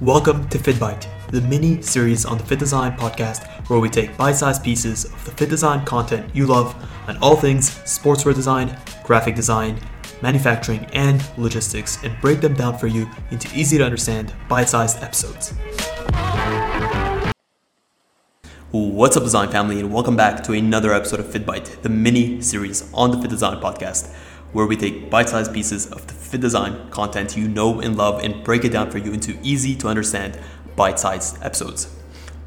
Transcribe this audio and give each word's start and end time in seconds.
Welcome 0.00 0.48
to 0.50 0.58
FittBite, 0.58 1.08
the 1.32 1.40
mini 1.40 1.82
series 1.82 2.24
on 2.24 2.38
the 2.38 2.44
FittDesign 2.44 2.96
podcast 2.96 3.48
where 3.68 3.80
we 3.80 3.88
take 3.90 4.16
bite 4.16 4.36
sized 4.36 4.62
pieces 4.62 5.06
of 5.06 5.24
the 5.24 5.32
FittDesign 5.32 5.84
content 5.84 6.32
you 6.32 6.46
love 6.46 6.72
on 7.08 7.16
all 7.16 7.34
things 7.34 7.70
sportswear 7.80 8.32
design, 8.32 8.78
graphic 9.02 9.34
design, 9.34 9.76
manufacturing, 10.22 10.84
and 10.92 11.28
logistics 11.36 12.00
and 12.04 12.16
break 12.20 12.40
them 12.40 12.54
down 12.54 12.78
for 12.78 12.86
you 12.86 13.10
into 13.32 13.52
easy 13.58 13.76
to 13.76 13.84
understand 13.84 14.32
bite 14.48 14.68
sized 14.68 15.02
episodes. 15.02 15.52
What's 18.70 19.16
up, 19.16 19.24
design 19.24 19.50
family, 19.50 19.80
and 19.80 19.92
welcome 19.92 20.14
back 20.14 20.44
to 20.44 20.52
another 20.52 20.92
episode 20.92 21.18
of 21.18 21.26
FittBite, 21.26 21.82
the 21.82 21.88
mini 21.88 22.40
series 22.40 22.88
on 22.94 23.10
the 23.10 23.16
FittDesign 23.16 23.60
podcast 23.60 24.14
where 24.52 24.66
we 24.66 24.76
take 24.76 25.10
bite 25.10 25.28
sized 25.28 25.52
pieces 25.52 25.86
of 25.90 26.06
the 26.06 26.14
FittDesign 26.14 26.90
content 26.90 27.36
you 27.36 27.48
know 27.48 27.80
and 27.80 27.96
love 27.96 28.22
and 28.22 28.42
break 28.44 28.64
it 28.64 28.70
down 28.70 28.90
for 28.90 28.98
you 28.98 29.12
into 29.12 29.38
easy 29.42 29.74
to 29.76 29.88
understand 29.88 30.38
bite 30.76 30.98
sized 30.98 31.42
episodes. 31.42 31.94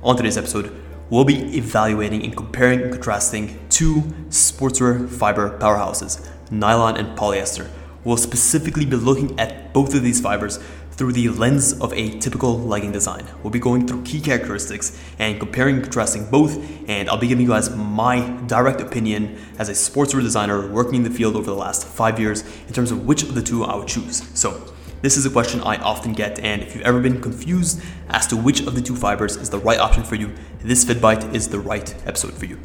On 0.03 0.15
today's 0.15 0.37
episode, 0.37 0.75
we'll 1.09 1.25
be 1.25 1.57
evaluating 1.57 2.23
and 2.23 2.35
comparing 2.35 2.81
and 2.81 2.91
contrasting 2.91 3.59
two 3.69 4.01
sportswear 4.29 5.07
fiber 5.07 5.57
powerhouses, 5.59 6.27
nylon 6.49 6.97
and 6.97 7.17
polyester. 7.17 7.69
We'll 8.03 8.17
specifically 8.17 8.85
be 8.85 8.95
looking 8.95 9.39
at 9.39 9.73
both 9.73 9.93
of 9.93 10.01
these 10.01 10.19
fibers 10.19 10.59
through 10.91 11.13
the 11.13 11.29
lens 11.29 11.79
of 11.79 11.93
a 11.93 12.17
typical 12.19 12.59
legging 12.59 12.91
design. 12.91 13.25
We'll 13.41 13.51
be 13.51 13.59
going 13.59 13.87
through 13.87 14.03
key 14.03 14.21
characteristics 14.21 14.99
and 15.19 15.39
comparing 15.39 15.75
and 15.75 15.83
contrasting 15.83 16.29
both, 16.29 16.57
and 16.89 17.09
I'll 17.09 17.17
be 17.17 17.27
giving 17.27 17.45
you 17.45 17.51
guys 17.51 17.75
my 17.75 18.19
direct 18.47 18.81
opinion 18.81 19.37
as 19.57 19.69
a 19.69 19.73
sportswear 19.73 20.21
designer 20.21 20.67
working 20.67 20.95
in 20.95 21.03
the 21.03 21.09
field 21.09 21.35
over 21.35 21.45
the 21.45 21.55
last 21.55 21.87
five 21.87 22.19
years 22.19 22.43
in 22.67 22.73
terms 22.73 22.91
of 22.91 23.05
which 23.05 23.23
of 23.23 23.35
the 23.35 23.41
two 23.41 23.63
I 23.63 23.75
would 23.75 23.87
choose. 23.87 24.27
So, 24.37 24.73
this 25.01 25.17
is 25.17 25.25
a 25.25 25.31
question 25.31 25.61
I 25.61 25.77
often 25.77 26.13
get, 26.13 26.37
and 26.37 26.61
if 26.61 26.75
you've 26.75 26.83
ever 26.83 27.01
been 27.01 27.19
confused 27.19 27.81
as 28.09 28.27
to 28.27 28.37
which 28.37 28.61
of 28.61 28.75
the 28.75 28.81
two 28.81 28.95
fibers 28.95 29.35
is 29.35 29.49
the 29.49 29.57
right 29.57 29.79
option 29.79 30.03
for 30.03 30.13
you, 30.13 30.31
this 30.59 30.85
FittBite 30.85 31.33
is 31.33 31.49
the 31.49 31.59
right 31.59 31.95
episode 32.05 32.33
for 32.33 32.45
you. 32.45 32.59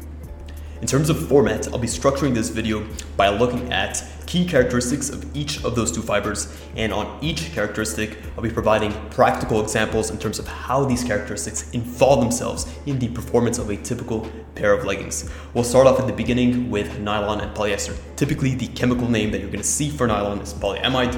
In 0.79 0.85
terms 0.85 1.09
of 1.09 1.27
format, 1.27 1.67
I'll 1.73 1.79
be 1.79 1.87
structuring 1.87 2.35
this 2.35 2.49
video 2.49 2.87
by 3.15 3.29
looking 3.29 3.73
at 3.73 4.03
key 4.27 4.45
characteristics 4.45 5.09
of 5.09 5.25
each 5.35 5.63
of 5.63 5.75
those 5.75 5.91
two 5.91 6.03
fibers, 6.03 6.55
and 6.75 6.93
on 6.93 7.17
each 7.23 7.51
characteristic, 7.51 8.19
I'll 8.35 8.43
be 8.43 8.51
providing 8.51 8.91
practical 9.09 9.59
examples 9.59 10.11
in 10.11 10.19
terms 10.19 10.37
of 10.37 10.47
how 10.47 10.85
these 10.85 11.03
characteristics 11.03 11.71
involve 11.71 12.21
themselves 12.21 12.71
in 12.85 12.99
the 12.99 13.07
performance 13.07 13.57
of 13.57 13.71
a 13.71 13.77
typical 13.77 14.29
pair 14.53 14.71
of 14.71 14.85
leggings. 14.85 15.27
We'll 15.55 15.63
start 15.63 15.87
off 15.87 15.99
at 15.99 16.05
the 16.05 16.13
beginning 16.13 16.69
with 16.69 16.99
nylon 16.99 17.41
and 17.41 17.55
polyester. 17.57 17.97
Typically, 18.15 18.53
the 18.53 18.67
chemical 18.67 19.09
name 19.09 19.31
that 19.31 19.39
you're 19.39 19.49
going 19.49 19.57
to 19.57 19.67
see 19.67 19.89
for 19.89 20.05
nylon 20.05 20.41
is 20.41 20.53
polyamide. 20.53 21.15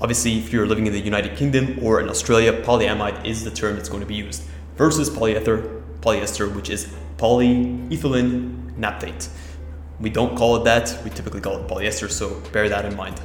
Obviously, 0.00 0.38
if 0.38 0.52
you're 0.52 0.66
living 0.66 0.88
in 0.88 0.92
the 0.92 1.00
United 1.00 1.36
Kingdom 1.36 1.78
or 1.82 2.00
in 2.00 2.08
Australia, 2.08 2.52
polyamide 2.52 3.24
is 3.24 3.44
the 3.44 3.50
term 3.52 3.76
that's 3.76 3.88
going 3.88 4.00
to 4.00 4.06
be 4.06 4.16
used 4.16 4.42
versus 4.76 5.08
polyether, 5.08 5.77
polyester, 6.08 6.54
which 6.54 6.70
is 6.70 6.88
polyethylene 7.18 8.76
naphtha. 8.76 9.12
We 10.00 10.10
don't 10.10 10.36
call 10.36 10.56
it 10.56 10.64
that, 10.64 10.96
we 11.04 11.10
typically 11.10 11.40
call 11.40 11.58
it 11.58 11.68
polyester, 11.68 12.10
so 12.10 12.40
bear 12.52 12.68
that 12.68 12.84
in 12.84 12.96
mind. 12.96 13.20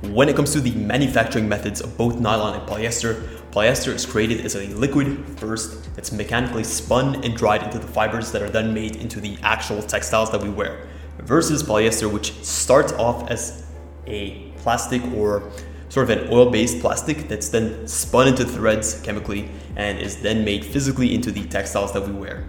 When 0.00 0.28
it 0.28 0.36
comes 0.36 0.52
to 0.52 0.60
the 0.60 0.72
manufacturing 0.72 1.48
methods 1.48 1.80
of 1.80 1.96
both 1.96 2.18
nylon 2.18 2.58
and 2.58 2.68
polyester, 2.68 3.22
polyester 3.52 3.94
is 3.94 4.04
created 4.04 4.44
as 4.44 4.56
a 4.56 4.66
liquid 4.68 5.24
first 5.38 5.94
that's 5.94 6.12
mechanically 6.12 6.64
spun 6.64 7.24
and 7.24 7.36
dried 7.36 7.62
into 7.62 7.78
the 7.78 7.86
fibers 7.86 8.32
that 8.32 8.42
are 8.42 8.50
then 8.50 8.74
made 8.74 8.96
into 8.96 9.20
the 9.20 9.38
actual 9.42 9.80
textiles 9.82 10.30
that 10.32 10.42
we 10.42 10.48
wear, 10.48 10.88
versus 11.18 11.62
polyester, 11.62 12.12
which 12.12 12.32
starts 12.42 12.92
off 12.94 13.30
as 13.30 13.64
a 14.06 14.50
plastic 14.56 15.02
or 15.14 15.50
sort 15.94 16.10
of 16.10 16.18
an 16.18 16.28
oil 16.32 16.50
based 16.50 16.80
plastic 16.80 17.28
that's 17.28 17.50
then 17.50 17.86
spun 17.86 18.26
into 18.26 18.44
threads 18.44 19.00
chemically 19.02 19.48
and 19.76 19.96
is 20.00 20.16
then 20.22 20.44
made 20.44 20.64
physically 20.64 21.14
into 21.14 21.30
the 21.30 21.44
textiles 21.44 21.92
that 21.92 22.04
we 22.04 22.12
wear. 22.12 22.44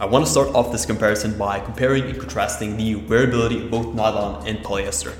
I 0.00 0.06
want 0.06 0.24
to 0.24 0.30
start 0.30 0.48
off 0.48 0.72
this 0.72 0.84
comparison 0.84 1.38
by 1.38 1.60
comparing 1.60 2.06
and 2.06 2.18
contrasting 2.18 2.76
the 2.76 2.96
wearability 2.96 3.62
of 3.62 3.70
both 3.70 3.94
nylon 3.94 4.44
and 4.48 4.58
polyester. 4.64 5.14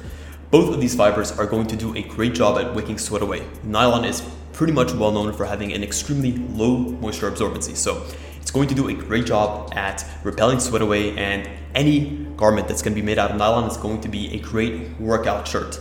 Both 0.50 0.74
of 0.74 0.80
these 0.80 0.96
fibers 0.96 1.30
are 1.38 1.46
going 1.46 1.68
to 1.68 1.76
do 1.76 1.94
a 1.94 2.02
great 2.02 2.34
job 2.34 2.58
at 2.58 2.74
wicking 2.74 2.98
sweat 2.98 3.22
away. 3.22 3.46
Nylon 3.62 4.04
is 4.04 4.28
pretty 4.52 4.72
much 4.72 4.92
well 4.92 5.12
known 5.12 5.32
for 5.32 5.44
having 5.44 5.72
an 5.72 5.84
extremely 5.84 6.32
low 6.32 6.78
moisture 6.78 7.30
absorbency, 7.30 7.76
so 7.76 8.04
it's 8.40 8.50
going 8.50 8.66
to 8.66 8.74
do 8.74 8.88
a 8.88 8.94
great 8.94 9.24
job 9.24 9.72
at 9.76 10.04
repelling 10.24 10.58
sweat 10.58 10.82
away, 10.82 11.16
and 11.16 11.48
any 11.76 12.26
garment 12.36 12.66
that's 12.66 12.82
going 12.82 12.96
to 12.96 13.00
be 13.00 13.06
made 13.06 13.20
out 13.20 13.30
of 13.30 13.36
nylon 13.36 13.70
is 13.70 13.76
going 13.76 14.00
to 14.00 14.08
be 14.08 14.34
a 14.34 14.40
great 14.40 14.98
workout 14.98 15.46
shirt. 15.46 15.78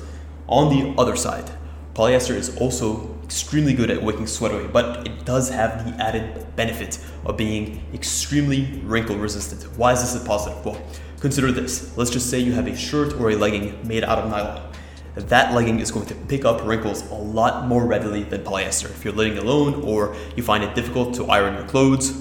On 0.48 0.70
the 0.70 0.94
other 1.02 1.16
side, 1.16 1.50
polyester 1.98 2.36
is 2.36 2.56
also 2.58 3.10
extremely 3.24 3.74
good 3.74 3.90
at 3.90 4.02
wicking 4.04 4.28
sweat 4.28 4.52
away, 4.52 4.68
but 4.68 5.08
it 5.08 5.26
does 5.26 5.50
have 5.50 5.84
the 5.84 6.04
added 6.04 6.56
benefit 6.56 7.00
of 7.26 7.36
being 7.36 7.84
extremely 7.92 8.80
wrinkle 8.84 9.18
resistant. 9.18 9.64
Why 9.78 9.94
is 9.94 10.02
this 10.02 10.22
a 10.22 10.26
positive? 10.26 10.64
Well, 10.64 10.80
consider 11.20 11.52
this. 11.52 11.98
Let's 11.98 12.12
just 12.12 12.30
say 12.30 12.40
you 12.40 12.52
have 12.52 12.68
a 12.68 12.76
shirt 12.76 13.20
or 13.20 13.32
a 13.32 13.36
legging 13.36 13.86
made 13.88 14.04
out 14.04 14.20
of 14.20 14.30
nylon. 14.30 14.72
That 15.16 15.56
legging 15.56 15.80
is 15.80 15.90
going 15.90 16.06
to 16.06 16.14
pick 16.14 16.46
up 16.46 16.64
wrinkles 16.64 17.10
a 17.10 17.16
lot 17.16 17.68
more 17.68 17.88
readily 17.88 18.22
than 18.22 18.44
polyester. 18.44 18.92
If 18.92 19.04
you're 19.04 19.16
living 19.16 19.40
alone 19.40 19.82
or 19.84 20.16
you 20.36 20.44
find 20.44 20.64
it 20.64 20.76
difficult 20.76 21.16
to 21.16 21.26
iron 21.26 21.56
your 21.56 21.66
clothes, 21.66 22.16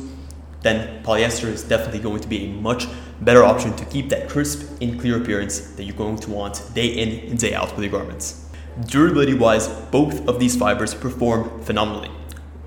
then 0.62 1.04
polyester 1.04 1.48
is 1.48 1.62
definitely 1.62 2.00
going 2.00 2.20
to 2.20 2.28
be 2.28 2.46
a 2.46 2.48
much 2.48 2.86
better 3.20 3.44
option 3.44 3.76
to 3.76 3.84
keep 3.84 4.08
that 4.08 4.30
crisp 4.30 4.80
and 4.80 4.98
clear 4.98 5.20
appearance 5.20 5.72
that 5.72 5.84
you're 5.84 5.94
going 5.94 6.16
to 6.16 6.30
want 6.30 6.62
day 6.72 6.86
in 6.86 7.28
and 7.28 7.38
day 7.38 7.52
out 7.52 7.76
with 7.76 7.84
your 7.84 7.92
garments. 7.92 8.45
Durability 8.84 9.32
wise, 9.32 9.68
both 9.90 10.28
of 10.28 10.38
these 10.38 10.54
fibers 10.54 10.94
perform 10.94 11.62
phenomenally. 11.62 12.10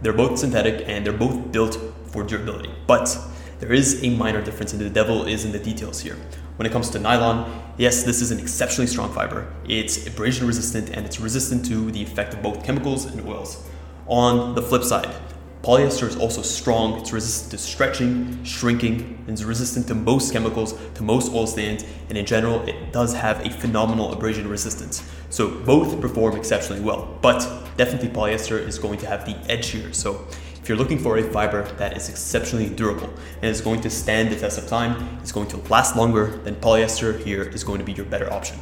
They're 0.01 0.11
both 0.11 0.39
synthetic 0.39 0.87
and 0.87 1.05
they're 1.05 1.13
both 1.13 1.51
built 1.51 1.77
for 2.07 2.23
durability. 2.23 2.71
But 2.87 3.15
there 3.59 3.71
is 3.71 4.03
a 4.03 4.09
minor 4.09 4.41
difference, 4.41 4.73
and 4.73 4.81
the 4.81 4.89
devil 4.89 5.27
is 5.27 5.45
in 5.45 5.51
the 5.51 5.59
details 5.59 6.01
here. 6.01 6.17
When 6.55 6.65
it 6.65 6.71
comes 6.71 6.89
to 6.91 6.99
nylon, 6.99 7.61
yes, 7.77 8.03
this 8.03 8.21
is 8.21 8.31
an 8.31 8.39
exceptionally 8.39 8.87
strong 8.87 9.13
fiber. 9.13 9.53
It's 9.67 10.07
abrasion 10.07 10.47
resistant 10.47 10.89
and 10.89 11.05
it's 11.05 11.19
resistant 11.19 11.65
to 11.67 11.91
the 11.91 12.01
effect 12.01 12.33
of 12.33 12.41
both 12.41 12.63
chemicals 12.65 13.05
and 13.05 13.27
oils. 13.27 13.63
On 14.07 14.55
the 14.55 14.63
flip 14.63 14.83
side, 14.83 15.13
Polyester 15.61 16.07
is 16.07 16.15
also 16.15 16.41
strong, 16.41 16.99
it's 16.99 17.11
resistant 17.11 17.51
to 17.51 17.57
stretching, 17.57 18.41
shrinking, 18.45 19.21
and 19.27 19.33
is 19.33 19.43
resistant 19.43 19.87
to 19.87 19.95
most 19.95 20.31
chemicals, 20.31 20.73
to 20.95 21.03
most 21.03 21.33
oil 21.33 21.47
stains, 21.47 21.83
and 22.07 22.17
in 22.17 22.25
general, 22.25 22.61
it 22.61 22.93
does 22.93 23.13
have 23.13 23.45
a 23.45 23.49
phenomenal 23.49 24.13
abrasion 24.13 24.47
resistance. 24.47 25.03
So 25.29 25.49
both 25.49 25.99
perform 25.99 26.37
exceptionally 26.37 26.81
well, 26.81 27.17
but 27.21 27.39
definitely 27.75 28.07
polyester 28.07 28.57
is 28.57 28.79
going 28.79 28.99
to 28.99 29.07
have 29.07 29.25
the 29.25 29.35
edge 29.51 29.67
here. 29.67 29.91
So 29.91 30.25
if 30.61 30.69
you're 30.69 30.77
looking 30.77 30.97
for 30.97 31.17
a 31.17 31.23
fiber 31.23 31.63
that 31.73 31.97
is 31.97 32.07
exceptionally 32.07 32.69
durable 32.69 33.13
and 33.41 33.45
is 33.45 33.59
going 33.59 33.81
to 33.81 33.89
stand 33.89 34.31
the 34.31 34.37
test 34.37 34.57
of 34.57 34.67
time, 34.67 35.19
it's 35.21 35.33
going 35.33 35.49
to 35.49 35.57
last 35.69 35.97
longer, 35.97 36.37
then 36.45 36.55
polyester 36.55 37.21
here 37.21 37.43
is 37.43 37.65
going 37.65 37.79
to 37.79 37.85
be 37.85 37.91
your 37.91 38.05
better 38.05 38.31
option. 38.31 38.57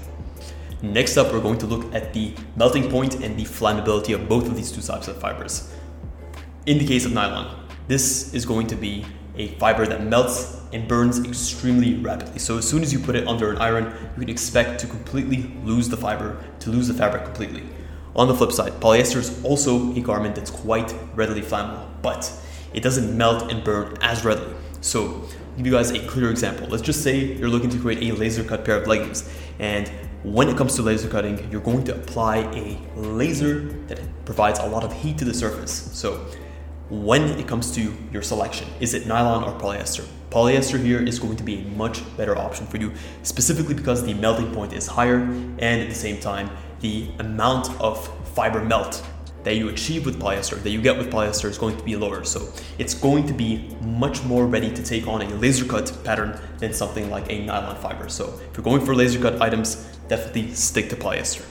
Next 0.82 1.16
up, 1.16 1.32
we're 1.32 1.42
going 1.42 1.60
to 1.60 1.68
look 1.68 1.94
at 1.94 2.14
the 2.14 2.34
melting 2.56 2.90
point 2.90 3.16
and 3.16 3.38
the 3.38 3.44
flammability 3.44 4.16
of 4.16 4.28
both 4.28 4.48
of 4.48 4.56
these 4.56 4.72
two 4.72 4.82
types 4.82 5.08
of 5.08 5.20
fibers. 5.20 5.72
In 6.68 6.80
the 6.80 6.86
case 6.86 7.06
of 7.06 7.14
nylon, 7.14 7.66
this 7.88 8.34
is 8.34 8.46
going 8.46 8.68
to 8.68 8.76
be 8.76 9.06
a 9.38 9.48
fiber 9.56 9.88
that 9.88 10.04
melts 10.04 10.60
and 10.74 10.86
burns 10.86 11.26
extremely 11.26 11.96
rapidly. 11.96 12.40
So 12.40 12.58
as 12.58 12.68
soon 12.68 12.84
as 12.84 12.92
you 12.92 13.00
put 13.00 13.16
it 13.16 13.26
under 13.26 13.54
an 13.54 13.58
iron, 13.60 13.86
you 13.86 14.20
can 14.20 14.30
expect 14.30 14.82
to 14.82 14.88
completely 14.88 15.50
lose 15.64 15.88
the 15.88 15.96
fiber, 15.96 16.44
to 16.60 16.70
lose 16.70 16.90
the 16.90 16.94
fabric 16.94 17.24
completely. 17.24 17.64
On 18.18 18.28
the 18.28 18.36
flip 18.36 18.52
side, 18.52 18.74
polyester 18.82 19.16
is 19.16 19.42
also 19.46 19.96
a 19.96 20.02
garment 20.02 20.36
that's 20.36 20.52
quite 20.52 20.94
readily 21.16 21.40
flammable, 21.42 21.88
but 22.02 22.30
it 22.74 22.84
doesn't 22.84 23.18
melt 23.18 23.50
and 23.50 23.64
burn 23.64 23.96
as 24.02 24.26
readily. 24.26 24.54
So 24.82 25.06
I'll 25.06 25.56
give 25.56 25.68
you 25.68 25.72
guys 25.72 25.92
a 25.92 26.06
clear 26.06 26.30
example. 26.30 26.68
Let's 26.68 26.84
just 26.84 27.02
say 27.02 27.18
you're 27.18 27.48
looking 27.48 27.70
to 27.70 27.80
create 27.80 28.12
a 28.12 28.14
laser 28.14 28.44
cut 28.44 28.66
pair 28.66 28.76
of 28.76 28.88
leggings, 28.88 29.34
and 29.60 29.88
when 30.22 30.50
it 30.50 30.58
comes 30.58 30.76
to 30.76 30.82
laser 30.82 31.08
cutting, 31.08 31.50
you're 31.50 31.62
going 31.62 31.86
to 31.86 31.96
apply 31.96 32.40
a 32.40 32.78
laser 32.98 33.72
that 33.88 34.02
provides 34.26 34.60
a 34.60 34.66
lot 34.66 34.84
of 34.84 34.92
heat 34.92 35.18
to 35.20 35.24
the 35.24 35.34
surface. 35.34 35.72
So 35.94 36.26
when 36.90 37.24
it 37.40 37.48
comes 37.48 37.72
to 37.74 37.94
your 38.12 38.22
selection. 38.22 38.68
Is 38.80 38.94
it 38.94 39.08
nylon 39.08 39.44
or 39.44 39.60
polyester? 39.60 40.06
Polyester 40.30 40.82
here 40.82 41.02
is 41.02 41.20
going 41.20 41.36
to 41.38 41.44
be 41.44 41.60
a 41.60 41.62
much 41.76 42.02
better 42.18 42.38
option 42.38 42.66
for 42.68 42.78
you, 42.78 42.94
specifically 43.24 43.74
because 43.74 44.06
the 44.06 44.14
melting 44.14 44.54
point 44.54 44.74
is 44.74 44.88
higher 44.88 45.20
and 45.20 45.82
at 45.82 45.90
the 45.90 45.96
same 45.96 46.20
time, 46.20 46.50
the 46.80 47.10
amount 47.20 47.70
of 47.82 48.08
fiber 48.36 48.64
melt 48.64 49.06
that 49.44 49.56
you 49.56 49.70
achieve 49.70 50.06
with 50.06 50.20
polyester, 50.20 50.62
that 50.62 50.72
you 50.72 50.82
get 50.82 50.98
with 50.98 51.10
polyester, 51.10 51.50
is 51.50 51.58
going 51.58 51.78
to 51.78 51.84
be 51.84 51.96
lower. 51.96 52.24
So 52.26 52.52
it's 52.78 52.94
going 52.94 53.26
to 53.28 53.34
be 53.34 53.76
much 53.82 54.24
more 54.24 54.46
ready 54.46 54.70
to 54.74 54.84
take 54.84 55.08
on 55.08 55.22
a 55.22 55.30
laser 55.36 55.66
cut 55.66 55.98
pattern 56.04 56.40
than 56.58 56.74
something 56.74 57.10
like 57.10 57.32
a 57.32 57.46
nylon 57.46 57.78
fiber. 57.78 58.10
So 58.10 58.40
if 58.52 58.58
you're 58.58 58.64
going 58.64 58.86
for 58.86 58.94
laser 58.94 59.20
cut 59.20 59.42
items, 59.42 59.76
definitely 60.10 60.54
stick 60.54 60.90
to 60.90 60.96
polyester. 60.96 61.46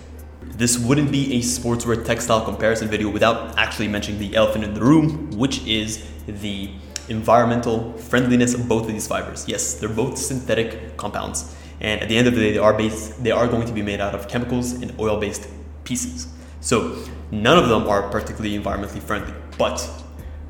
This 0.57 0.79
wouldn't 0.79 1.13
be 1.13 1.35
a 1.35 1.41
sportswear 1.41 2.03
textile 2.03 2.43
comparison 2.43 2.89
video 2.89 3.11
without 3.11 3.59
actually 3.59 3.89
mentioning 3.89 4.19
the 4.19 4.35
elephant 4.37 4.65
in 4.65 4.73
the 4.73 4.81
room, 4.81 5.31
which 5.33 5.63
is 5.67 6.09
the 6.27 6.71
environmental 7.11 7.93
friendliness 7.99 8.55
of 8.55 8.67
both 8.67 8.87
of 8.87 8.93
these 8.93 9.07
fibers. 9.07 9.47
Yes, 9.47 9.75
they're 9.75 9.91
both 9.91 10.17
synthetic 10.17 10.97
compounds, 10.97 11.55
and 11.81 12.01
at 12.01 12.09
the 12.09 12.17
end 12.17 12.27
of 12.27 12.35
the 12.35 12.41
day, 12.41 12.53
they 12.53 12.59
are 12.59 12.73
based, 12.73 13.23
they 13.23 13.33
are 13.33 13.47
going 13.47 13.67
to 13.67 13.73
be 13.73 13.83
made 13.83 14.01
out 14.01 14.15
of 14.15 14.29
chemicals 14.29 14.73
and 14.73 14.99
oil-based 14.99 15.47
pieces. 15.85 16.27
So 16.63 17.05
none 17.31 17.59
of 17.59 17.69
them 17.69 17.87
are 17.87 18.09
particularly 18.09 18.59
environmentally 18.59 19.03
friendly. 19.03 19.35
But 19.59 19.87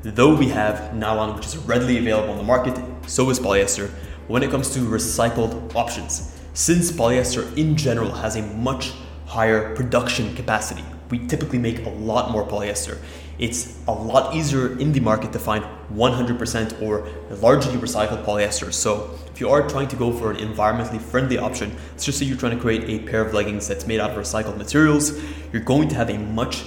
Though 0.03 0.35
we 0.35 0.47
have 0.49 0.95
nylon, 0.95 1.35
which 1.35 1.47
is 1.47 1.57
readily 1.57 1.97
available 1.97 2.31
on 2.31 2.37
the 2.37 2.43
market, 2.43 2.79
so 3.07 3.29
is 3.29 3.39
polyester. 3.39 3.89
When 4.27 4.43
it 4.43 4.51
comes 4.51 4.73
to 4.75 4.79
recycled 4.79 5.75
options, 5.75 6.33
since 6.53 6.91
polyester 6.91 7.55
in 7.57 7.75
general 7.75 8.11
has 8.11 8.35
a 8.35 8.41
much 8.41 8.93
higher 9.27 9.75
production 9.75 10.33
capacity, 10.35 10.83
we 11.09 11.19
typically 11.27 11.59
make 11.59 11.85
a 11.85 11.89
lot 11.89 12.31
more 12.31 12.47
polyester. 12.47 12.97
It's 13.37 13.77
a 13.87 13.91
lot 13.91 14.33
easier 14.33 14.79
in 14.79 14.93
the 14.93 14.99
market 14.99 15.31
to 15.33 15.39
find 15.39 15.63
100% 15.93 16.81
or 16.81 17.07
largely 17.29 17.75
recycled 17.75 18.25
polyester. 18.25 18.73
So, 18.73 19.11
if 19.31 19.39
you 19.39 19.49
are 19.49 19.69
trying 19.69 19.89
to 19.89 19.95
go 19.95 20.11
for 20.11 20.31
an 20.31 20.37
environmentally 20.37 20.99
friendly 20.99 21.37
option, 21.37 21.75
let's 21.91 22.05
just 22.05 22.17
say 22.17 22.25
you're 22.25 22.37
trying 22.37 22.55
to 22.55 22.61
create 22.61 22.89
a 22.89 23.05
pair 23.07 23.21
of 23.23 23.33
leggings 23.33 23.67
that's 23.67 23.85
made 23.85 23.99
out 23.99 24.09
of 24.11 24.17
recycled 24.17 24.57
materials, 24.57 25.21
you're 25.53 25.61
going 25.61 25.87
to 25.89 25.95
have 25.95 26.09
a 26.09 26.17
much 26.17 26.63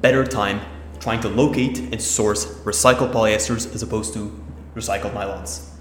better 0.00 0.24
time 0.24 0.60
trying 0.98 1.20
to 1.20 1.28
locate 1.28 1.78
and 1.78 2.02
source 2.02 2.46
recycled 2.64 3.12
polyesters 3.12 3.72
as 3.72 3.82
opposed 3.82 4.12
to 4.14 4.44
recycled 4.74 5.12
nylons. 5.12 5.77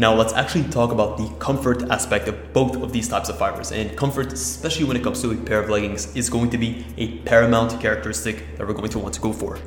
Now, 0.00 0.14
let's 0.14 0.32
actually 0.32 0.62
talk 0.68 0.92
about 0.92 1.18
the 1.18 1.28
comfort 1.40 1.90
aspect 1.90 2.28
of 2.28 2.52
both 2.52 2.76
of 2.76 2.92
these 2.92 3.08
types 3.08 3.28
of 3.28 3.36
fibers. 3.36 3.72
And 3.72 3.96
comfort, 3.96 4.32
especially 4.32 4.84
when 4.84 4.96
it 4.96 5.02
comes 5.02 5.20
to 5.22 5.32
a 5.32 5.36
pair 5.36 5.60
of 5.60 5.68
leggings, 5.68 6.14
is 6.14 6.30
going 6.30 6.50
to 6.50 6.58
be 6.58 6.86
a 6.96 7.18
paramount 7.18 7.80
characteristic 7.80 8.56
that 8.56 8.68
we're 8.68 8.74
going 8.74 8.90
to 8.90 8.98
want 9.00 9.14
to 9.14 9.20
go 9.20 9.32
for. 9.32 9.58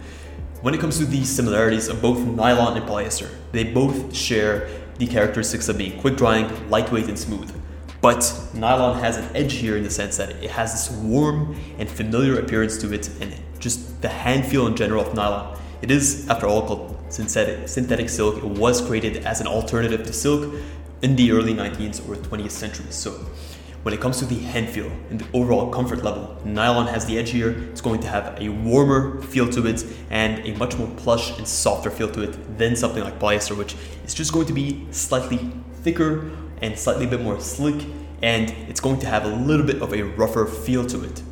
When 0.61 0.73
it 0.73 0.79
comes 0.79 0.99
to 0.99 1.05
the 1.05 1.25
similarities 1.25 1.89
of 1.89 2.01
both 2.01 2.19
nylon 2.19 2.77
and 2.77 2.87
polyester, 2.87 3.29
they 3.51 3.65
both 3.65 4.15
share 4.15 4.69
the 4.99 5.07
characteristics 5.07 5.67
of 5.67 5.77
being 5.77 5.99
quick 5.99 6.15
drying, 6.15 6.69
lightweight, 6.69 7.09
and 7.09 7.19
smooth. 7.19 7.53
But 7.99 8.33
nylon 8.53 8.99
has 9.01 9.17
an 9.17 9.35
edge 9.35 9.53
here 9.53 9.75
in 9.75 9.83
the 9.83 9.89
sense 9.89 10.15
that 10.15 10.29
it 10.41 10.51
has 10.51 10.71
this 10.71 10.97
warm 10.97 11.57
and 11.77 11.89
familiar 11.89 12.39
appearance 12.39 12.77
to 12.77 12.93
it, 12.93 13.09
and 13.19 13.35
just 13.59 14.01
the 14.01 14.07
hand 14.07 14.45
feel 14.45 14.65
in 14.67 14.77
general 14.77 15.05
of 15.05 15.13
nylon. 15.13 15.57
It 15.81 15.89
is, 15.89 16.27
after 16.29 16.45
all, 16.45 16.67
called 16.67 16.95
synthetic, 17.09 17.67
synthetic 17.67 18.07
silk. 18.09 18.37
It 18.37 18.43
was 18.43 18.81
created 18.81 19.25
as 19.25 19.41
an 19.41 19.47
alternative 19.47 20.05
to 20.05 20.13
silk 20.13 20.53
in 21.01 21.15
the 21.15 21.31
early 21.31 21.55
19th 21.55 22.07
or 22.07 22.15
20th 22.15 22.51
century. 22.51 22.85
So, 22.91 23.11
when 23.81 23.95
it 23.95 23.99
comes 23.99 24.19
to 24.19 24.25
the 24.25 24.35
hand 24.35 24.69
feel 24.69 24.91
and 25.09 25.19
the 25.19 25.25
overall 25.33 25.71
comfort 25.71 26.03
level, 26.03 26.37
nylon 26.45 26.85
has 26.85 27.07
the 27.07 27.17
edge 27.17 27.31
here. 27.31 27.49
It's 27.71 27.81
going 27.81 27.99
to 28.01 28.07
have 28.07 28.39
a 28.39 28.49
warmer 28.49 29.23
feel 29.23 29.49
to 29.49 29.65
it 29.65 29.83
and 30.11 30.45
a 30.45 30.55
much 30.57 30.77
more 30.77 30.87
plush 30.97 31.35
and 31.39 31.47
softer 31.47 31.89
feel 31.89 32.11
to 32.11 32.21
it 32.29 32.57
than 32.59 32.75
something 32.75 33.03
like 33.03 33.17
polyester, 33.17 33.57
which 33.57 33.75
is 34.05 34.13
just 34.13 34.33
going 34.33 34.45
to 34.45 34.53
be 34.53 34.85
slightly 34.91 35.51
thicker 35.81 36.29
and 36.61 36.77
slightly 36.77 37.05
a 37.05 37.09
bit 37.09 37.21
more 37.21 37.39
slick, 37.39 37.83
and 38.21 38.51
it's 38.69 38.79
going 38.79 38.99
to 38.99 39.07
have 39.07 39.25
a 39.25 39.29
little 39.29 39.65
bit 39.65 39.81
of 39.81 39.95
a 39.95 40.03
rougher 40.03 40.45
feel 40.45 40.85
to 40.85 41.03
it. 41.03 41.23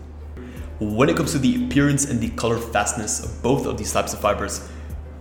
When 0.79 1.09
it 1.09 1.17
comes 1.17 1.33
to 1.33 1.39
the 1.39 1.65
appearance 1.65 2.05
and 2.05 2.21
the 2.21 2.29
color 2.29 2.57
fastness 2.57 3.21
of 3.21 3.43
both 3.43 3.65
of 3.65 3.77
these 3.77 3.91
types 3.91 4.13
of 4.13 4.21
fibers, 4.21 4.65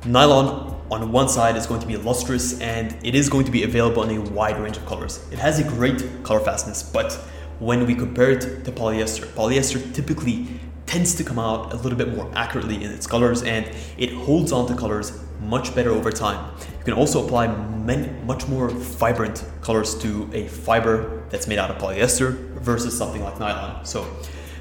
nylon 0.07 0.81
on 0.89 1.11
one 1.11 1.29
side 1.29 1.57
is 1.57 1.67
going 1.67 1.81
to 1.81 1.87
be 1.87 1.97
lustrous 1.97 2.61
and 2.61 2.97
it 3.05 3.17
is 3.17 3.29
going 3.29 3.45
to 3.45 3.51
be 3.51 3.65
available 3.65 4.05
in 4.05 4.17
a 4.17 4.21
wide 4.31 4.57
range 4.61 4.77
of 4.77 4.87
colors. 4.87 5.19
It 5.33 5.39
has 5.41 5.59
a 5.59 5.65
great 5.65 6.23
color 6.23 6.39
fastness, 6.39 6.85
but 6.85 7.13
when 7.59 7.87
we 7.87 7.97
compare 7.97 8.31
it 8.31 8.65
to 8.67 8.71
polyester, 8.71 9.27
polyester 9.35 9.93
typically 9.93 10.47
tends 10.87 11.17
to 11.17 11.25
come 11.25 11.41
out 11.41 11.73
a 11.73 11.77
little 11.79 11.99
bit 11.99 12.17
more 12.17 12.31
accurately 12.37 12.77
in 12.77 12.93
its 12.93 13.09
colors 13.09 13.43
and 13.43 13.69
it 13.97 14.13
holds 14.13 14.53
on 14.53 14.69
to 14.69 14.77
colors 14.77 15.21
much 15.41 15.75
better 15.75 15.91
over 15.91 16.13
time. 16.13 16.55
You 16.79 16.85
can 16.85 16.95
also 16.95 17.27
apply 17.27 17.49
many, 17.79 18.09
much 18.23 18.47
more 18.47 18.69
vibrant 18.69 19.45
colors 19.61 19.99
to 20.03 20.31
a 20.33 20.47
fiber 20.47 21.25
that's 21.31 21.49
made 21.49 21.59
out 21.59 21.69
of 21.69 21.79
polyester 21.79 22.37
versus 22.61 22.97
something 22.97 23.25
like 23.25 23.41
nylon. 23.41 23.85
So 23.85 24.07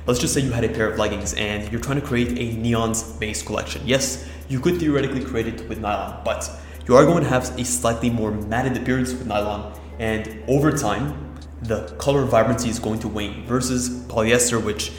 let's 0.07 0.19
just 0.19 0.33
say 0.33 0.39
you 0.39 0.51
had 0.51 0.63
a 0.63 0.69
pair 0.69 0.89
of 0.89 0.98
leggings 0.98 1.33
and 1.33 1.69
you're 1.71 1.81
trying 1.81 2.00
to 2.00 2.06
create 2.06 2.30
a 2.30 2.57
neons 2.57 3.19
based 3.19 3.45
collection. 3.45 3.81
Yes, 3.86 4.27
you 4.48 4.59
could 4.59 4.80
theoretically 4.80 5.24
create 5.24 5.48
it 5.48 5.68
with 5.68 5.80
nylon, 5.80 6.21
but 6.24 6.50
you 6.88 6.95
are 6.95 7.06
going 7.06 7.21
to 7.21 7.30
have 7.30 7.44
a 7.59 7.65
slightly 7.65 8.09
more 8.09 8.31
matted 8.31 8.77
appearance 8.77 9.12
with 9.12 9.27
nylon, 9.27 9.77
and 10.00 10.42
over 10.48 10.71
time, 10.71 11.36
the 11.63 11.88
color 11.98 12.24
vibrancy 12.24 12.69
is 12.69 12.80
going 12.80 13.00
to 13.00 13.09
wane 13.09 13.45
versus 13.45 13.89
polyester, 14.07 14.63
which 14.63 14.94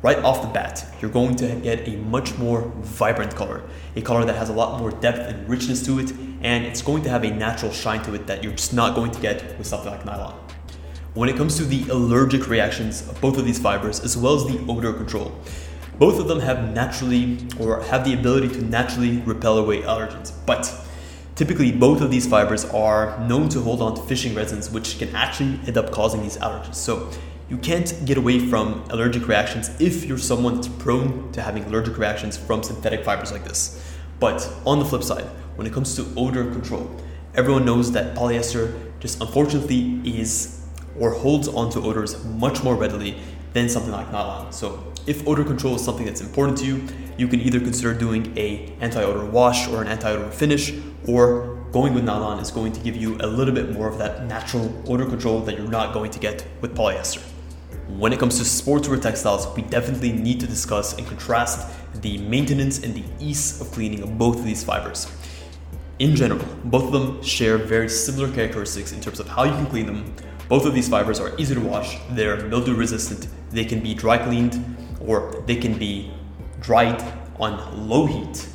right 0.00 0.18
off 0.18 0.40
the 0.40 0.48
bat, 0.48 0.86
you're 1.02 1.10
going 1.10 1.36
to 1.36 1.56
get 1.56 1.86
a 1.86 1.96
much 1.96 2.38
more 2.38 2.72
vibrant 2.78 3.34
color, 3.34 3.62
a 3.96 4.00
color 4.00 4.24
that 4.24 4.36
has 4.36 4.48
a 4.48 4.52
lot 4.52 4.80
more 4.80 4.90
depth 4.90 5.18
and 5.18 5.46
richness 5.48 5.84
to 5.84 5.98
it, 5.98 6.10
and 6.40 6.64
it's 6.64 6.80
going 6.80 7.02
to 7.02 7.10
have 7.10 7.24
a 7.24 7.30
natural 7.30 7.72
shine 7.72 8.02
to 8.04 8.14
it 8.14 8.26
that 8.26 8.42
you're 8.42 8.52
just 8.52 8.72
not 8.72 8.94
going 8.94 9.10
to 9.10 9.20
get 9.20 9.58
with 9.58 9.66
something 9.66 9.90
like 9.90 10.06
nylon. 10.06 10.47
When 11.18 11.28
it 11.28 11.36
comes 11.36 11.56
to 11.56 11.64
the 11.64 11.82
allergic 11.90 12.46
reactions 12.46 13.00
of 13.08 13.20
both 13.20 13.38
of 13.38 13.44
these 13.44 13.58
fibers, 13.58 13.98
as 13.98 14.16
well 14.16 14.36
as 14.36 14.44
the 14.44 14.64
odor 14.68 14.92
control, 14.92 15.36
both 15.98 16.20
of 16.20 16.28
them 16.28 16.38
have 16.38 16.72
naturally 16.72 17.38
or 17.58 17.82
have 17.82 18.04
the 18.04 18.14
ability 18.14 18.50
to 18.50 18.62
naturally 18.62 19.16
repel 19.22 19.58
away 19.58 19.82
allergens, 19.82 20.30
but 20.46 20.72
typically 21.34 21.72
both 21.72 22.02
of 22.02 22.12
these 22.12 22.24
fibers 22.24 22.66
are 22.66 23.18
known 23.26 23.48
to 23.48 23.60
hold 23.60 23.82
on 23.82 23.96
to 23.96 24.02
fishing 24.02 24.32
resins, 24.32 24.70
which 24.70 25.00
can 25.00 25.12
actually 25.16 25.58
end 25.66 25.76
up 25.76 25.90
causing 25.90 26.22
these 26.22 26.36
allergies. 26.36 26.76
So 26.76 27.10
you 27.50 27.58
can't 27.58 27.92
get 28.04 28.16
away 28.16 28.38
from 28.38 28.84
allergic 28.90 29.26
reactions 29.26 29.70
if 29.80 30.04
you're 30.04 30.18
someone 30.18 30.54
that's 30.54 30.68
prone 30.68 31.32
to 31.32 31.42
having 31.42 31.64
allergic 31.64 31.98
reactions 31.98 32.36
from 32.36 32.62
synthetic 32.62 33.04
fibers 33.04 33.32
like 33.32 33.42
this. 33.42 33.84
But 34.20 34.48
on 34.64 34.78
the 34.78 34.84
flip 34.84 35.02
side, 35.02 35.24
when 35.56 35.66
it 35.66 35.72
comes 35.72 35.96
to 35.96 36.06
odor 36.16 36.44
control, 36.52 36.88
everyone 37.34 37.64
knows 37.64 37.90
that 37.90 38.14
polyester 38.14 38.78
just 39.00 39.20
unfortunately 39.20 40.00
is 40.04 40.57
or 40.98 41.10
holds 41.10 41.48
onto 41.48 41.80
odors 41.80 42.24
much 42.24 42.62
more 42.62 42.74
readily 42.74 43.16
than 43.52 43.68
something 43.68 43.92
like 43.92 44.10
nylon. 44.12 44.52
So 44.52 44.92
if 45.06 45.26
odor 45.26 45.44
control 45.44 45.74
is 45.76 45.84
something 45.84 46.04
that's 46.04 46.20
important 46.20 46.58
to 46.58 46.66
you, 46.66 46.86
you 47.16 47.28
can 47.28 47.40
either 47.40 47.60
consider 47.60 47.94
doing 47.94 48.36
a 48.36 48.72
anti-odor 48.80 49.24
wash 49.24 49.68
or 49.68 49.82
an 49.82 49.88
anti-odor 49.88 50.30
finish, 50.30 50.72
or 51.06 51.56
going 51.72 51.94
with 51.94 52.04
nylon 52.04 52.38
is 52.40 52.50
going 52.50 52.72
to 52.72 52.80
give 52.80 52.96
you 52.96 53.16
a 53.20 53.26
little 53.26 53.54
bit 53.54 53.72
more 53.72 53.88
of 53.88 53.98
that 53.98 54.26
natural 54.26 54.70
odor 54.86 55.06
control 55.06 55.40
that 55.40 55.56
you're 55.56 55.68
not 55.68 55.92
going 55.92 56.10
to 56.10 56.18
get 56.18 56.46
with 56.60 56.74
polyester. 56.74 57.22
When 57.88 58.12
it 58.12 58.18
comes 58.18 58.36
to 58.36 58.44
sportswear 58.44 59.00
textiles, 59.00 59.48
we 59.56 59.62
definitely 59.62 60.12
need 60.12 60.40
to 60.40 60.46
discuss 60.46 60.96
and 60.98 61.06
contrast 61.06 61.74
the 62.02 62.18
maintenance 62.18 62.82
and 62.84 62.94
the 62.94 63.04
ease 63.18 63.60
of 63.60 63.70
cleaning 63.72 64.02
of 64.02 64.18
both 64.18 64.36
of 64.36 64.44
these 64.44 64.62
fibers. 64.62 65.10
In 65.98 66.14
general, 66.14 66.44
both 66.64 66.84
of 66.84 66.92
them 66.92 67.22
share 67.22 67.58
very 67.58 67.88
similar 67.88 68.30
characteristics 68.30 68.92
in 68.92 69.00
terms 69.00 69.20
of 69.20 69.28
how 69.28 69.44
you 69.44 69.52
can 69.52 69.66
clean 69.66 69.86
them. 69.86 70.14
Both 70.48 70.64
of 70.64 70.72
these 70.72 70.88
fibers 70.88 71.20
are 71.20 71.36
easy 71.38 71.54
to 71.54 71.60
wash, 71.60 71.98
they're 72.10 72.46
mildew 72.46 72.74
resistant, 72.74 73.28
they 73.50 73.66
can 73.66 73.80
be 73.80 73.94
dry 73.94 74.16
cleaned, 74.16 74.76
or 74.98 75.42
they 75.46 75.56
can 75.56 75.78
be 75.78 76.10
dried 76.60 77.02
on 77.38 77.86
low 77.86 78.06
heat. 78.06 78.48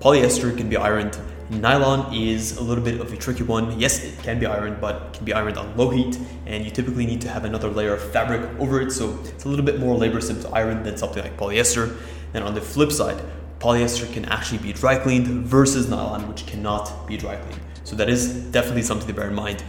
Polyester 0.00 0.56
can 0.56 0.68
be 0.68 0.76
ironed. 0.76 1.18
Nylon 1.50 2.14
is 2.14 2.56
a 2.58 2.62
little 2.62 2.82
bit 2.82 3.00
of 3.00 3.12
a 3.12 3.16
tricky 3.16 3.42
one. 3.42 3.78
Yes, 3.78 4.02
it 4.02 4.16
can 4.22 4.38
be 4.38 4.46
ironed, 4.46 4.80
but 4.80 5.12
can 5.12 5.24
be 5.24 5.32
ironed 5.32 5.58
on 5.58 5.76
low 5.76 5.90
heat, 5.90 6.16
and 6.46 6.64
you 6.64 6.70
typically 6.70 7.06
need 7.06 7.20
to 7.22 7.28
have 7.28 7.44
another 7.44 7.68
layer 7.68 7.94
of 7.94 8.12
fabric 8.12 8.48
over 8.60 8.80
it, 8.80 8.92
so 8.92 9.18
it's 9.24 9.44
a 9.44 9.48
little 9.48 9.64
bit 9.64 9.80
more 9.80 9.98
laborsome 9.98 10.40
to 10.42 10.48
iron 10.50 10.84
than 10.84 10.96
something 10.96 11.22
like 11.22 11.36
polyester. 11.36 11.96
And 12.34 12.44
on 12.44 12.54
the 12.54 12.60
flip 12.60 12.92
side, 12.92 13.20
polyester 13.58 14.10
can 14.12 14.26
actually 14.26 14.58
be 14.58 14.72
dry 14.72 14.96
cleaned 14.96 15.26
versus 15.26 15.88
nylon, 15.88 16.28
which 16.28 16.46
cannot 16.46 17.06
be 17.06 17.16
dry 17.16 17.36
cleaned. 17.36 17.60
So 17.82 17.96
that 17.96 18.08
is 18.08 18.32
definitely 18.52 18.82
something 18.82 19.08
to 19.08 19.12
bear 19.12 19.28
in 19.28 19.34
mind. 19.34 19.62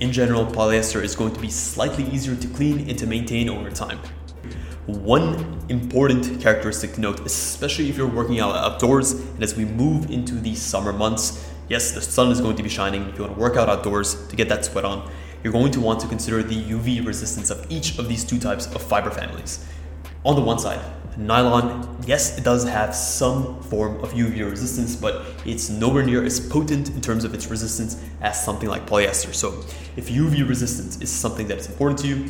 In 0.00 0.12
general, 0.12 0.46
polyester 0.46 1.04
is 1.04 1.14
going 1.14 1.34
to 1.34 1.40
be 1.40 1.50
slightly 1.50 2.04
easier 2.04 2.34
to 2.34 2.48
clean 2.48 2.88
and 2.88 2.98
to 2.98 3.06
maintain 3.06 3.50
over 3.50 3.70
time. 3.70 3.98
One 4.86 5.60
important 5.68 6.40
characteristic 6.40 6.94
to 6.94 7.02
note, 7.02 7.20
especially 7.20 7.90
if 7.90 7.98
you're 7.98 8.08
working 8.08 8.40
out 8.40 8.56
outdoors 8.56 9.12
and 9.12 9.42
as 9.42 9.54
we 9.54 9.66
move 9.66 10.10
into 10.10 10.36
the 10.36 10.54
summer 10.54 10.94
months, 10.94 11.46
yes, 11.68 11.92
the 11.92 12.00
sun 12.00 12.32
is 12.32 12.40
going 12.40 12.56
to 12.56 12.62
be 12.62 12.70
shining. 12.70 13.10
If 13.10 13.18
you 13.18 13.24
want 13.24 13.34
to 13.34 13.40
work 13.40 13.58
out 13.58 13.68
outdoors 13.68 14.26
to 14.28 14.36
get 14.36 14.48
that 14.48 14.64
sweat 14.64 14.86
on, 14.86 15.10
you're 15.44 15.52
going 15.52 15.70
to 15.72 15.82
want 15.82 16.00
to 16.00 16.08
consider 16.08 16.42
the 16.42 16.56
UV 16.56 17.06
resistance 17.06 17.50
of 17.50 17.70
each 17.70 17.98
of 17.98 18.08
these 18.08 18.24
two 18.24 18.38
types 18.38 18.74
of 18.74 18.80
fiber 18.80 19.10
families. 19.10 19.66
On 20.24 20.34
the 20.34 20.40
one 20.40 20.58
side, 20.58 20.80
nylon, 21.26 21.96
yes, 22.06 22.38
it 22.38 22.44
does 22.44 22.64
have 22.64 22.94
some 22.94 23.60
form 23.64 24.02
of 24.02 24.12
UV 24.12 24.50
resistance, 24.50 24.96
but 24.96 25.24
it's 25.44 25.68
nowhere 25.68 26.02
near 26.04 26.24
as 26.24 26.40
potent 26.40 26.90
in 26.90 27.00
terms 27.00 27.24
of 27.24 27.34
its 27.34 27.48
resistance 27.48 28.02
as 28.20 28.42
something 28.42 28.68
like 28.68 28.86
polyester. 28.86 29.34
So, 29.34 29.64
if 29.96 30.08
UV 30.08 30.48
resistance 30.48 31.00
is 31.00 31.10
something 31.10 31.46
that 31.48 31.58
is 31.58 31.68
important 31.68 32.00
to 32.00 32.08
you, 32.08 32.28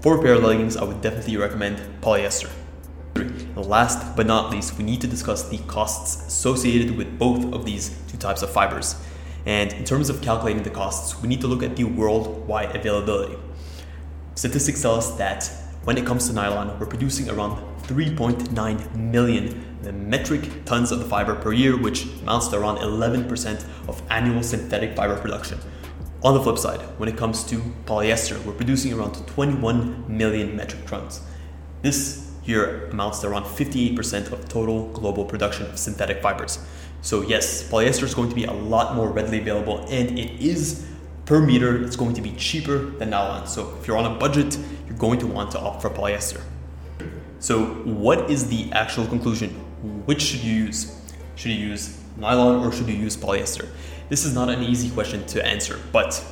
for 0.00 0.18
a 0.18 0.22
pair 0.22 0.34
of 0.34 0.42
leggings, 0.42 0.76
I 0.76 0.84
would 0.84 1.00
definitely 1.00 1.36
recommend 1.36 1.78
polyester. 2.00 2.50
And 3.14 3.66
last 3.66 4.16
but 4.16 4.26
not 4.26 4.50
least, 4.50 4.78
we 4.78 4.84
need 4.84 5.00
to 5.02 5.06
discuss 5.06 5.48
the 5.48 5.58
costs 5.58 6.26
associated 6.26 6.96
with 6.96 7.18
both 7.18 7.52
of 7.52 7.64
these 7.64 7.96
two 8.08 8.16
types 8.16 8.42
of 8.42 8.50
fibers. 8.50 8.96
And 9.44 9.72
in 9.72 9.84
terms 9.84 10.08
of 10.08 10.22
calculating 10.22 10.62
the 10.62 10.70
costs, 10.70 11.20
we 11.20 11.28
need 11.28 11.40
to 11.42 11.46
look 11.46 11.62
at 11.62 11.76
the 11.76 11.84
worldwide 11.84 12.74
availability. 12.74 13.36
Statistics 14.34 14.80
tell 14.80 14.94
us 14.94 15.10
that 15.12 15.50
when 15.84 15.98
it 15.98 16.06
comes 16.06 16.28
to 16.28 16.32
nylon, 16.32 16.78
we're 16.78 16.86
producing 16.86 17.28
around 17.28 17.56
3.9 17.82 18.94
million 18.96 19.68
metric 20.08 20.64
tons 20.64 20.92
of 20.92 21.00
the 21.00 21.04
fiber 21.04 21.34
per 21.34 21.52
year, 21.52 21.76
which 21.76 22.04
amounts 22.20 22.48
to 22.48 22.56
around 22.56 22.78
11% 22.78 23.64
of 23.88 24.00
annual 24.10 24.42
synthetic 24.42 24.94
fiber 24.94 25.16
production. 25.16 25.58
On 26.22 26.34
the 26.34 26.40
flip 26.40 26.58
side, 26.58 26.80
when 26.98 27.08
it 27.08 27.16
comes 27.16 27.42
to 27.44 27.56
polyester, 27.84 28.40
we're 28.44 28.52
producing 28.52 28.92
around 28.92 29.14
21 29.26 30.04
million 30.06 30.54
metric 30.54 30.86
tons. 30.86 31.20
This 31.82 32.30
year 32.44 32.88
amounts 32.90 33.18
to 33.20 33.28
around 33.28 33.44
58% 33.44 34.30
of 34.30 34.48
total 34.48 34.88
global 34.92 35.24
production 35.24 35.66
of 35.66 35.78
synthetic 35.78 36.22
fibers. 36.22 36.60
So 37.00 37.22
yes, 37.22 37.68
polyester 37.68 38.04
is 38.04 38.14
going 38.14 38.28
to 38.28 38.36
be 38.36 38.44
a 38.44 38.52
lot 38.52 38.94
more 38.94 39.10
readily 39.10 39.40
available 39.40 39.78
and 39.88 40.16
it 40.16 40.40
is 40.40 40.86
per 41.24 41.40
meter, 41.40 41.82
it's 41.82 41.96
going 41.96 42.14
to 42.14 42.20
be 42.20 42.32
cheaper 42.32 42.78
than 42.78 43.10
nylon. 43.10 43.46
So 43.46 43.76
if 43.80 43.88
you're 43.88 43.96
on 43.96 44.06
a 44.06 44.16
budget, 44.16 44.56
going 45.02 45.18
to 45.18 45.26
want 45.26 45.50
to 45.50 45.58
opt 45.58 45.82
for 45.82 45.90
polyester. 45.90 46.40
So 47.40 47.64
what 48.04 48.30
is 48.30 48.48
the 48.48 48.70
actual 48.70 49.04
conclusion? 49.04 49.50
Which 50.06 50.22
should 50.22 50.44
you 50.44 50.54
use? 50.66 50.96
Should 51.34 51.50
you 51.50 51.66
use 51.70 51.98
nylon 52.16 52.64
or 52.64 52.70
should 52.70 52.86
you 52.86 52.94
use 52.94 53.16
polyester? 53.16 53.66
This 54.08 54.24
is 54.24 54.32
not 54.32 54.48
an 54.48 54.62
easy 54.62 54.90
question 54.90 55.26
to 55.26 55.44
answer, 55.44 55.80
but 55.90 56.24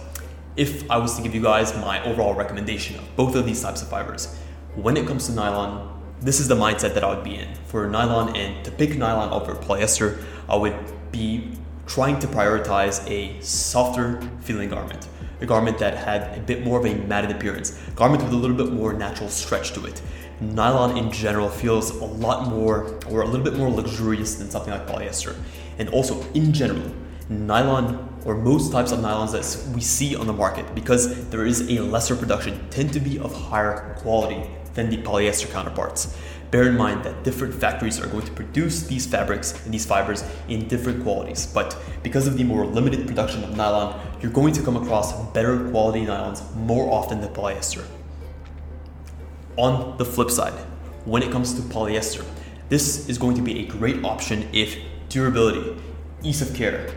if 0.54 0.88
I 0.88 0.98
was 0.98 1.16
to 1.16 1.22
give 1.22 1.34
you 1.34 1.42
guys 1.42 1.74
my 1.78 2.00
overall 2.04 2.32
recommendation 2.32 2.96
of 2.96 3.16
both 3.16 3.34
of 3.34 3.44
these 3.44 3.60
types 3.60 3.82
of 3.82 3.88
fibers, 3.88 4.38
when 4.76 4.96
it 4.96 5.04
comes 5.04 5.26
to 5.26 5.32
nylon, 5.32 6.00
this 6.20 6.38
is 6.38 6.46
the 6.46 6.54
mindset 6.54 6.94
that 6.94 7.02
I 7.02 7.12
would 7.12 7.24
be 7.24 7.34
in. 7.34 7.48
For 7.64 7.88
nylon 7.88 8.36
and 8.36 8.64
to 8.64 8.70
pick 8.70 8.96
nylon 8.96 9.32
over 9.32 9.56
polyester, 9.56 10.22
I 10.48 10.54
would 10.54 10.76
be 11.10 11.58
trying 11.88 12.20
to 12.20 12.28
prioritize 12.28 12.96
a 13.10 13.42
softer 13.42 14.20
feeling 14.42 14.68
garment. 14.68 15.08
A 15.40 15.46
garment 15.46 15.78
that 15.78 15.96
had 15.96 16.36
a 16.36 16.40
bit 16.40 16.64
more 16.64 16.78
of 16.78 16.84
a 16.84 16.94
matted 17.06 17.30
appearance, 17.30 17.78
a 17.88 17.90
garment 17.92 18.22
with 18.22 18.32
a 18.32 18.36
little 18.36 18.56
bit 18.56 18.72
more 18.72 18.92
natural 18.92 19.28
stretch 19.28 19.72
to 19.72 19.86
it. 19.86 20.00
Nylon 20.40 20.96
in 20.96 21.10
general 21.12 21.48
feels 21.48 21.90
a 21.90 22.04
lot 22.04 22.48
more 22.48 22.98
or 23.08 23.22
a 23.22 23.26
little 23.26 23.44
bit 23.44 23.56
more 23.56 23.70
luxurious 23.70 24.36
than 24.36 24.50
something 24.50 24.72
like 24.72 24.86
polyester. 24.86 25.36
And 25.78 25.88
also, 25.90 26.22
in 26.32 26.52
general, 26.52 26.90
nylon 27.28 28.08
or 28.24 28.34
most 28.34 28.72
types 28.72 28.92
of 28.92 28.98
nylons 29.00 29.32
that 29.32 29.74
we 29.74 29.80
see 29.80 30.14
on 30.16 30.26
the 30.26 30.32
market 30.32 30.74
because 30.74 31.28
there 31.30 31.46
is 31.46 31.70
a 31.70 31.80
lesser 31.80 32.16
production 32.16 32.68
tend 32.70 32.92
to 32.92 33.00
be 33.00 33.18
of 33.18 33.34
higher 33.34 33.96
quality 33.98 34.48
than 34.74 34.90
the 34.90 34.98
polyester 34.98 35.50
counterparts. 35.50 36.16
Bear 36.50 36.64
in 36.64 36.76
mind 36.76 37.04
that 37.04 37.22
different 37.22 37.54
factories 37.54 38.00
are 38.00 38.08
going 38.08 38.26
to 38.26 38.32
produce 38.32 38.88
these 38.88 39.06
fabrics 39.06 39.64
and 39.64 39.72
these 39.72 39.86
fibers 39.86 40.24
in 40.48 40.66
different 40.66 41.04
qualities, 41.04 41.46
but 41.46 41.76
because 42.02 42.26
of 42.26 42.36
the 42.36 42.42
more 42.42 42.66
limited 42.66 43.06
production 43.06 43.44
of 43.44 43.56
nylon, 43.56 44.00
you're 44.20 44.32
going 44.32 44.52
to 44.54 44.62
come 44.62 44.76
across 44.76 45.12
better 45.32 45.70
quality 45.70 46.04
nylons 46.04 46.54
more 46.56 46.92
often 46.92 47.20
than 47.20 47.32
polyester. 47.32 47.84
On 49.56 49.96
the 49.96 50.04
flip 50.04 50.30
side, 50.30 50.54
when 51.04 51.22
it 51.22 51.30
comes 51.30 51.54
to 51.54 51.62
polyester, 51.62 52.24
this 52.68 53.08
is 53.08 53.16
going 53.16 53.36
to 53.36 53.42
be 53.42 53.60
a 53.60 53.66
great 53.66 54.04
option 54.04 54.48
if 54.52 54.76
durability, 55.08 55.80
ease 56.24 56.42
of 56.42 56.52
care, 56.54 56.92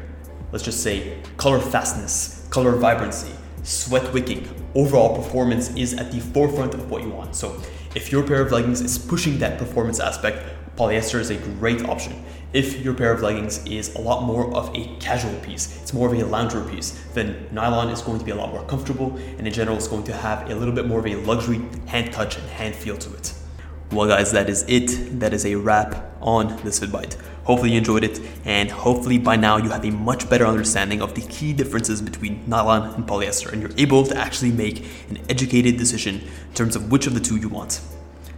let's 0.51 0.65
just 0.65 0.81
say 0.81 1.22
color 1.38 1.60
fastness, 1.60 2.48
color 2.50 2.75
vibrancy, 2.75 3.33
sweat 3.63 4.13
wicking, 4.13 4.48
overall 4.75 5.15
performance 5.15 5.74
is 5.75 5.93
at 5.93 6.12
the 6.12 6.20
forefront 6.20 6.74
of 6.74 6.91
what 6.91 7.01
you 7.01 7.10
want. 7.10 7.36
So 7.36 7.62
if 7.96 8.12
your 8.12 8.24
pair 8.24 8.41
of 8.41 8.51
leggings 8.51 8.82
is 8.82 8.98
pushing 8.98 9.39
that 9.39 9.58
performance 9.58 10.00
aspect, 10.00 10.46
polyester 10.75 11.20
is 11.20 11.29
a 11.29 11.38
great 11.38 11.86
option. 11.86 12.13
If 12.51 12.82
your 12.82 12.93
pair 12.93 13.12
of 13.12 13.22
leggings 13.22 13.65
is 13.65 13.96
a 13.96 14.01
lot 14.01 14.24
more 14.24 14.53
of 14.53 14.75
a 14.75 14.96
casual 15.00 15.34
piece, 15.39 15.82
it's 15.82 15.93
more 15.93 16.13
of 16.13 16.20
a 16.20 16.25
lounger 16.25 16.63
piece, 16.70 17.03
then 17.13 17.48
nylon 17.51 17.89
is 17.89 18.01
going 18.01 18.20
to 18.20 18.25
be 18.25 18.32
a 18.32 18.36
lot 18.36 18.51
more 18.51 18.63
comfortable 18.65 19.17
and 19.38 19.48
in 19.48 19.53
general 19.53 19.77
it's 19.77 19.88
going 19.88 20.03
to 20.03 20.13
have 20.13 20.50
a 20.50 20.55
little 20.55 20.74
bit 20.74 20.86
more 20.86 21.00
of 21.00 21.08
a 21.08 21.15
luxury 21.15 21.62
hand 21.88 22.12
touch 22.13 22.38
and 22.38 22.48
hand 22.50 22.75
feel 22.75 22.98
to 22.98 23.13
it. 23.15 23.34
Well, 23.93 24.07
guys, 24.07 24.31
that 24.31 24.50
is 24.50 24.65
it. 24.67 25.19
That 25.19 25.33
is 25.33 25.45
a 25.45 25.53
wrap 25.53 26.17
on 26.19 26.47
this 26.63 26.79
FittBite. 26.79 27.15
Hopefully, 27.43 27.73
you 27.73 27.77
enjoyed 27.77 28.03
it, 28.03 28.19
and 28.43 28.71
hopefully, 28.71 29.19
by 29.19 29.35
now, 29.35 29.57
you 29.57 29.69
have 29.69 29.85
a 29.85 29.91
much 29.91 30.27
better 30.27 30.47
understanding 30.47 31.00
of 31.00 31.13
the 31.13 31.21
key 31.21 31.53
differences 31.53 32.01
between 32.01 32.43
nylon 32.47 32.91
and 32.95 33.05
polyester, 33.05 33.53
and 33.53 33.62
you're 33.62 33.77
able 33.77 34.03
to 34.03 34.17
actually 34.17 34.51
make 34.51 34.79
an 35.12 35.19
educated 35.29 35.77
decision 35.77 36.15
in 36.15 36.53
terms 36.55 36.75
of 36.75 36.91
which 36.91 37.05
of 37.05 37.13
the 37.13 37.19
two 37.19 37.35
you 37.35 37.50
want. 37.50 37.81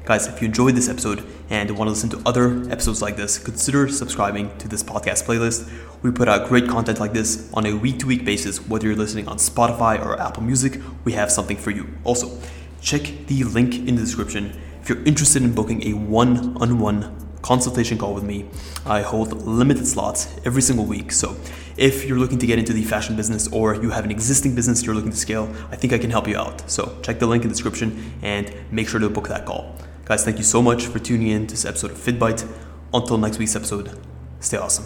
Guys, 0.04 0.28
if 0.28 0.42
you 0.42 0.48
enjoyed 0.50 0.76
this 0.76 0.90
episode 0.90 1.26
and 1.50 1.72
want 1.72 1.88
to 1.88 1.92
listen 1.92 2.10
to 2.10 2.22
other 2.26 2.70
episodes 2.70 3.02
like 3.02 3.16
this, 3.16 3.40
consider 3.40 3.88
subscribing 3.88 4.56
to 4.58 4.68
this 4.68 4.84
podcast 4.84 5.24
playlist. 5.24 5.72
We 6.02 6.12
put 6.12 6.28
out 6.28 6.50
great 6.50 6.68
content 6.68 7.00
like 7.00 7.14
this 7.14 7.50
on 7.54 7.66
a 7.66 7.74
week 7.74 8.00
to 8.00 8.08
week 8.08 8.26
basis, 8.26 8.58
whether 8.68 8.88
you're 8.88 8.98
listening 8.98 9.30
on 9.30 9.38
Spotify 9.38 10.06
or 10.06 10.20
Apple 10.20 10.44
Music, 10.44 10.82
we 11.06 11.14
have 11.14 11.32
something 11.32 11.56
for 11.56 11.72
you. 11.72 11.88
Also, 12.04 12.38
check 12.82 13.04
the 13.28 13.46
link 13.46 13.76
in 13.76 13.96
the 13.96 14.02
description 14.02 14.62
if 14.86 14.90
you're 14.90 15.04
interested 15.04 15.42
in 15.42 15.52
booking 15.52 15.82
a 15.88 15.94
one 15.94 16.56
on 16.58 16.78
one 16.78 17.28
consultation 17.42 17.98
call 17.98 18.14
with 18.14 18.24
me, 18.24 18.46
I 18.86 19.02
hold 19.02 19.34
limited 19.48 19.88
slots 19.88 20.40
every 20.46 20.62
single 20.62 20.86
week. 20.86 21.12
So 21.12 21.36
if 21.76 22.06
you're 22.06 22.20
looking 22.20 22.38
to 22.38 22.46
get 22.46 22.60
into 22.60 22.72
the 22.72 22.84
fashion 22.84 23.16
business 23.16 23.48
or 23.52 23.74
you 23.74 23.90
have 23.90 24.06
an 24.06 24.12
existing 24.12 24.54
business 24.54 24.84
you're 24.84 24.94
looking 24.94 25.10
to 25.10 25.18
scale, 25.18 25.52
I 25.72 25.76
think 25.76 25.92
I 25.92 25.98
can 25.98 26.12
help 26.12 26.28
you 26.28 26.38
out. 26.38 26.70
So 26.70 27.00
check 27.02 27.18
the 27.18 27.26
link 27.26 27.42
in 27.42 27.50
the 27.50 27.56
description 27.56 28.14
and 28.22 28.54
make 28.70 28.88
sure 28.88 29.00
to 29.00 29.10
book 29.10 29.28
that 29.30 29.48
call. 29.48 29.76
Guys, 30.06 30.24
thank 30.24 30.38
you 30.38 30.44
so 30.44 30.62
much 30.62 30.86
for 30.86 31.00
tuning 31.00 31.30
in 31.30 31.48
to 31.48 31.56
this 31.56 31.66
episode 31.66 31.90
of 31.90 31.98
FittBite. 31.98 32.48
Until 32.94 33.18
next 33.18 33.40
week's 33.40 33.56
episode, 33.56 34.00
stay 34.40 34.58
awesome. 34.58 34.86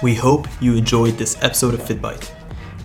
We 0.00 0.14
hope 0.14 0.46
you 0.60 0.76
enjoyed 0.76 1.18
this 1.18 1.36
episode 1.42 1.74
of 1.74 1.80
FittBite. 1.80 2.30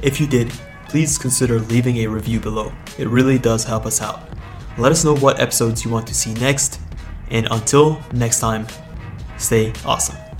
If 0.02 0.20
you 0.20 0.26
did, 0.26 0.52
please 0.90 1.20
consider 1.20 1.60
leaving 1.60 1.98
a 1.98 2.08
review 2.08 2.40
below. 2.40 2.74
It 2.98 3.08
really 3.08 3.38
does 3.38 3.66
help 3.66 3.86
us 3.86 4.02
out. 4.02 4.31
Let 4.78 4.92
us 4.92 5.04
know 5.04 5.16
what 5.16 5.40
episodes 5.40 5.84
you 5.84 5.92
want 5.92 6.08
to 6.08 6.13
see 6.13 6.34
next, 6.36 6.80
and 7.30 7.48
until 7.51 8.01
next 8.13 8.40
time, 8.40 8.68
stay 9.38 9.74
awesome. 9.86 10.31